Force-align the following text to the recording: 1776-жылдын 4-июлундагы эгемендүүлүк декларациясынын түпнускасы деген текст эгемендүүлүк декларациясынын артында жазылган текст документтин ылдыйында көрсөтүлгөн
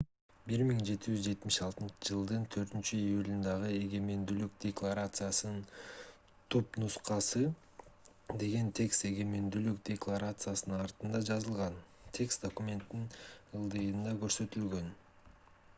1776-жылдын 0.51 2.45
4-июлундагы 2.55 3.67
эгемендүүлүк 3.79 4.55
декларациясынын 4.63 5.61
түпнускасы 6.55 7.43
деген 8.47 8.73
текст 8.83 9.07
эгемендүүлүк 9.13 9.79
декларациясынын 9.93 10.83
артында 10.87 11.23
жазылган 11.33 11.77
текст 12.21 12.49
документтин 12.51 13.07
ылдыйында 13.63 14.19
көрсөтүлгөн 14.27 14.91